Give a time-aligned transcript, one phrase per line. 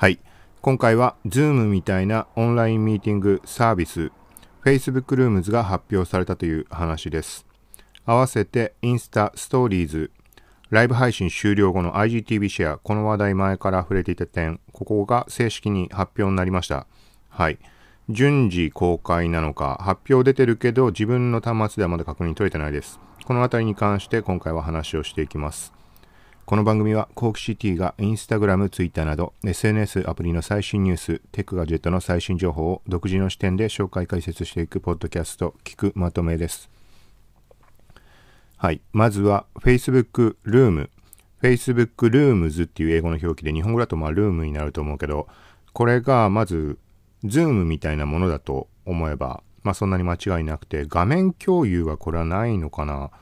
[0.00, 0.18] はい。
[0.62, 4.10] 今回は Zoom みたいなオンラインミーティングサービス
[4.64, 7.44] Facebook Rooms が発表されたという話です。
[8.06, 10.10] 合わせてインスタストーリーズ
[10.70, 16.86] ライブ配信終了後の IGTV シェア、この話題前から触れていた点、ここが正式に発表になりました。
[17.28, 17.58] はい。
[18.08, 22.98] 順次公開なのか、発表出てるけど自分の端末ではまだ確認取れてないです。
[23.26, 25.74] この辺りに関して今回は話をしていきます。
[26.50, 36.68] この番組はコークシティがインスタグラム、ツイッターなど SNS アプリの最新ニュース、テックガジェットの最新情報を独自の視点で紹介解説していくポッドキャスト、聞くまとめです。
[38.56, 38.80] はい。
[38.92, 40.90] まずは Facebook Room。
[41.40, 45.28] Facebook Rooms っていう英語の表記で日本語だとまあルームになると思うけど、
[45.72, 46.80] これがまず
[47.22, 53.12] Zoom みたいなものだと思えば、まあそんなに間違いなくて、画面共有はこれはないのかな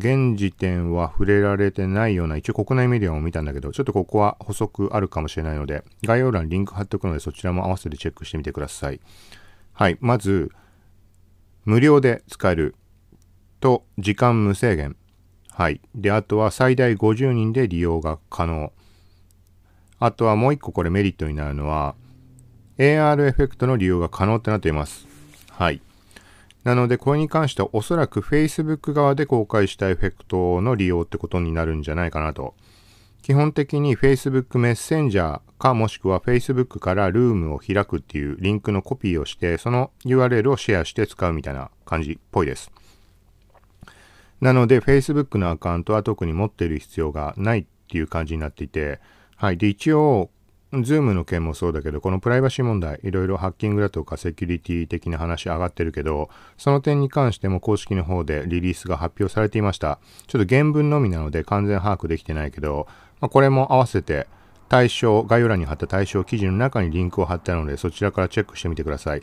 [0.00, 9.00] 現時点は触れられてないような、一応国内メディアも見たんだけど、ちょっとここは補足あるかもしれないので、概要欄にリンク貼っておくので、そちらも合わせてチェックしてみてください。
[9.74, 9.98] はい。
[10.00, 10.50] まず、
[11.66, 12.74] 無料で使える
[13.60, 14.96] と、時間無制限。
[15.50, 15.82] はい。
[15.94, 18.72] で、あとは最大50人で利用が可能。
[19.98, 21.94] あとはもう一個これメリットになるのは、
[22.78, 25.06] AR エフェクトの利用が可能ってなっています。
[25.50, 25.82] はい。
[26.64, 32.54] なので、これに関してはおそらく Facebook 側で公開したエフェクトの利用ってことになるんじゃないかなと。
[33.22, 42.70] 基本的に Facebook メッセンジャーかもしくは Facebook からルームを開くっていうリンクのコピーをして、その URL をシェアして使うみたいな感じっぽいです。
[44.40, 49.00] なので Facebook のアカウントは特に持っている必要がないっていう感じになっていて、
[49.36, 49.58] はい。
[49.58, 50.30] で、一応
[50.72, 59.98] ズームの件もそうだけど、このプライバシー問題、いろいろハッキングだとかセキュリティ的な話上がってるけど、その点に関しても公式の方でリリースが発表されていました。
[60.28, 62.86] ちょっと原文のみなので完全把握できてないけど、
[63.20, 64.28] まあ、これも合わせて
[64.68, 69.22] 対象、概要欄に貼った対象記事の中にリンクを貼ったので、そちらからチェックしてみてください。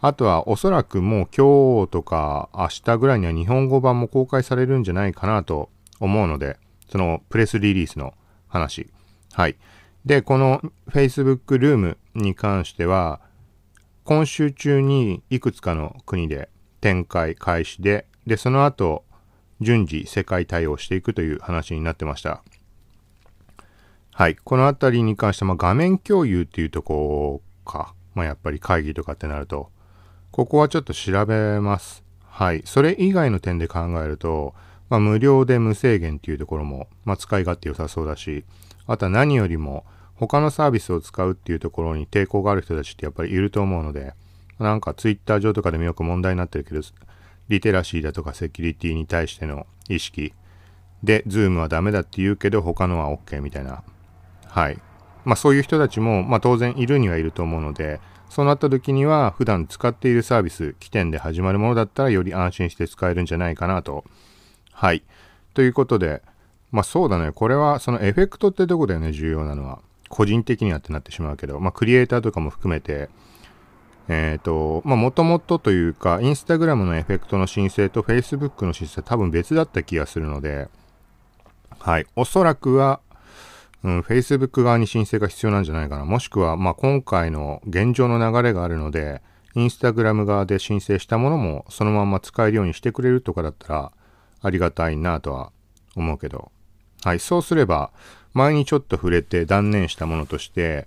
[0.00, 5.68] あとはおそらくもう今日とか明日ぐらいには日本語版も公開されるんじゃないかなと
[6.00, 6.56] 思うので、
[6.90, 8.14] そのプレスリリースの
[8.48, 8.88] 話。
[9.34, 9.56] はい。
[10.04, 13.20] で、この Facebook ルームに関しては、
[14.04, 16.48] 今週中にいくつかの国で
[16.80, 19.04] 展開開始で、で、その後、
[19.60, 22.42] 順次世界対応していくという話になってました。
[24.12, 24.36] はい。
[24.36, 27.94] このあたりに関しては、画面共有っていうとこか。
[28.14, 29.70] まあ、やっぱり会議とかってなると、
[30.32, 32.02] ここはちょっと調べます。
[32.26, 32.62] はい。
[32.64, 34.54] それ以外の点で考えると、
[34.92, 38.44] まあ、無料で無制限っていうところも、まあ、使い勝手良さそうだし、
[38.86, 39.86] あとは何よりも、
[40.16, 44.12] 他のサービスを使うっていうところに抵抗がある人たちってやっぱりいると思うので、
[44.58, 46.82] なんかツイッター上とかでもよく問題になってるけど、
[47.48, 50.34] リテラシーだとかセキュリティに対しての意識
[51.02, 53.82] で、ズームはダメだって言うけど他のは OK みたいな。
[54.44, 54.78] はい。
[55.24, 57.98] まあそういう人たちも、まあ当然いるにはいると思うので、
[58.28, 64.04] そうなった時には普段使っているサービス、起点で始まるものだったらより安心して使えるんじゃないかなと。
[64.72, 65.02] はい。
[65.54, 66.22] ということで、
[66.70, 67.32] まあそうだね。
[67.32, 69.80] これはそのエフェクトってとこだよね、重要なのは。
[70.08, 73.08] 個人的にはってなってしまうけど、まあ、クリエイターとかも含めて、
[74.08, 80.68] えっ、ー、と、まあ、もともとというか、インスタグラムのエフェクトの申請と Facebook の申請多分別だった気がするので、
[81.78, 82.06] はい。
[82.14, 83.00] おそらくは、
[83.84, 86.04] うん、Facebook 側に申請が必要なんじゃないかな。
[86.04, 89.22] もしくは、まあ、今回の現状の流れがあるので、
[89.54, 93.92] インスタグラム側で申請したものもそのまま使えるようにしてくれるとかだったら
[94.42, 95.52] ありがたいなとは
[95.96, 96.50] 思うけど。
[97.04, 97.20] はい。
[97.20, 97.90] そうすれば、
[98.34, 100.86] 前にちょっと触れて断念したものとして、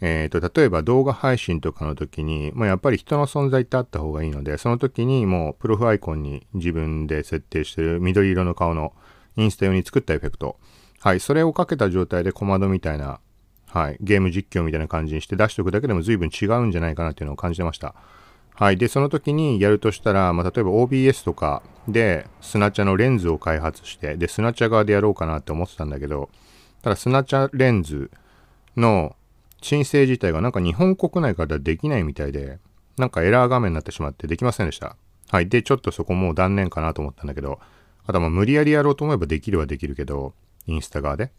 [0.00, 8.92] えっ、ー、と、例えば動画配信とかの時に、まあ、やっぱり人の存在ってあった方がいいので、その時にもうプロフアイコンに自分で設定してる緑色の顔の
[9.36, 10.56] インスタ用に作ったエフェクト。
[11.00, 13.20] はい、それをかけた状態で小窓みたいな、
[13.66, 17.94] はい、ゲーム実況みたいな感じにして出しておくだけでも随分違うんじゃないかなっていうのを感じてました。
[18.58, 18.76] はい。
[18.76, 26.28] で、その時にやるとしたら、まあ、例えば OBS とかでスナチャのレンズを開発して、で、スナチャ側でやろうかなって思ってたんだけど、
[26.82, 28.10] ただスナチャレンズ
[28.76, 29.14] の
[29.62, 32.58] 申請自体がなんか日本国内からできないみたいで、
[32.96, 34.96] なんかエラー画面になってしまってできませんでした。
[35.30, 35.48] はい。
[35.48, 37.60] で、ちょっとそこもう断念かなと思ったんだけど、
[38.06, 40.34] あとは無理やりやろうと思えばできるはできるけど、
[40.66, 41.30] インスタ側で。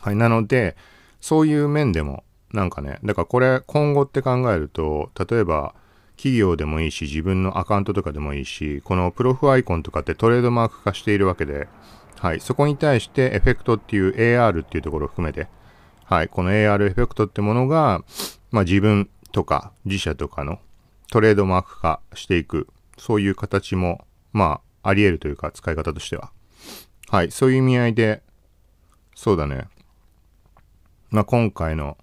[0.00, 0.16] はい。
[0.16, 0.76] なので、
[1.20, 2.24] そういう面でも、
[2.54, 5.74] なんかね、だからこれ今後って考えると、例えば、
[6.16, 11.68] 企業でもいいし、自分のアカウントとかでもいいし、このプロフアイコンとかってトレードマーク化しているわけで、
[12.18, 12.40] はい。
[12.40, 15.48] そこに対してエフェクトっていう AR っていうところを含めて、
[16.04, 16.28] はい。
[16.28, 18.02] この AR エフェクトってものが、
[18.50, 20.58] まあ自分とか自社とかの
[21.10, 26.32] トレードマーク化していく、そういう形も、まあ、あり得るというか、使い方としては。
[27.08, 27.30] はい。
[27.30, 28.22] そういう意味合いで、
[29.14, 29.68] そうだね。
[31.10, 31.98] まあ今回の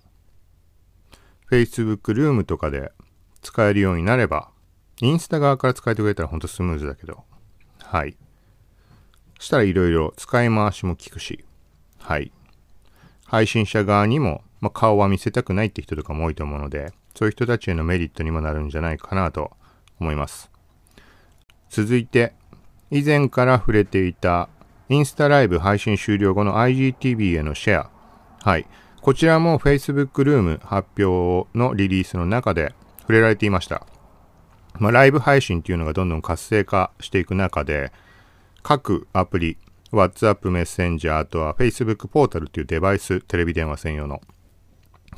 [1.49, 2.91] Facebook ルームとかで
[3.43, 4.49] 使えるようになれば、
[5.01, 7.23] インスタ側から使えてくれたらほんとスムーズだけど、
[7.83, 8.15] はい。
[9.37, 11.43] そしたらいろいろ使い回しも効くし、
[11.99, 12.31] はい。
[13.25, 19.51] 配信者側にも、まあ、顔は見せたくないって人とかも多いと思うので、そういう人たちへのメリットにもなるんじゃないかなと
[19.99, 20.49] 思います。
[21.69, 22.33] 続いて、
[22.91, 24.49] 以前から触れていた
[24.89, 27.89] インスタライブ配信終了後の IGTV へのシェア。
[28.43, 28.67] はい。
[29.01, 32.73] こちらも Facebook ルーム発表のリリースの中で
[33.03, 33.85] 触れられていました。
[34.79, 37.91] まあ、ライブ配信っていうのがどんどん活性化していく中で、
[38.63, 39.57] 各アプリ、
[39.91, 44.21] WhatsApp メッセンジャー、あとは Facebook ポータルっていうデバイス、テレビ電話専用の、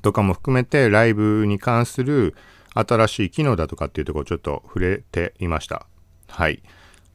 [0.01, 2.35] とかも含めてライブに関する
[2.73, 5.87] 新しい機能だとかっていうところをちょっと触れていました。
[6.27, 6.61] はい。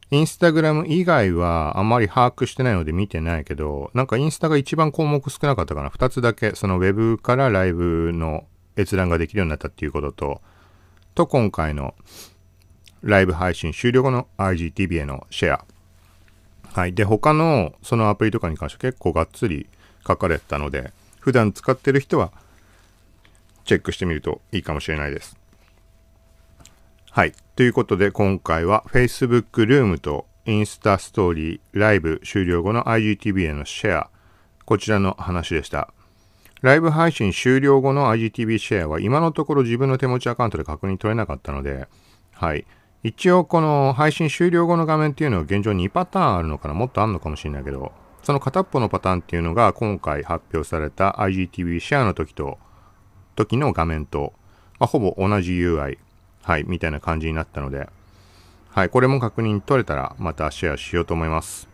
[0.09, 5.89] インスタグラム以外はあまり把握してないので見てないけど、なんかインスタが一番項目少なかったかな。
[5.89, 8.45] 二つだけ、その Web からライブの
[8.77, 10.41] 閲覧ができるようになったっていうことと、
[11.15, 11.93] と今回の
[13.01, 15.65] ライブ配信終了後の IGTV へのシェア。
[16.73, 16.93] はい。
[16.93, 19.67] で、他のそのアプリとかに関して結構がっつり
[20.07, 22.31] 書かれてたので、普段使ってる人は
[23.65, 25.37] チェックしてみるといいかもしれないです。
[27.11, 27.33] はい。
[27.55, 34.09] ということで今回は Facebook ルームとインスタストーリーライブ終了後の IGTV へのシェア。
[34.65, 35.93] こちらの話でした。
[36.61, 41.87] ライブ配信終了後の IGTV シェアは今のところ自分の手持ちアカウントで確認取れなかったので、
[42.33, 42.67] はい。
[43.01, 46.75] 一応この配信終了後の画面っていうのは現状2パターンあるのかな？
[46.75, 47.91] もっとあるのかもしれないけど、
[48.21, 52.59] その片っぽのパターンっていうのが今回発表された IGTV シェアの時と、
[53.35, 54.33] 時の画面と、
[54.77, 55.97] まあ、ほぼ同じ UI、
[56.43, 57.89] はい、みたいな感じになったので、
[58.69, 61.67] はい、これも確認取れたらまたシェアしようと思います。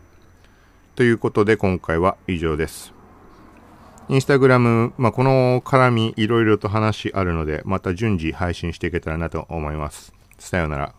[0.96, 2.97] ということで今回は以上です。
[4.10, 10.14] インスタグラム、まあ、この絡みいろいろと話あるので、また順次配信していけたらなと思います。
[10.40, 10.94] さようなら。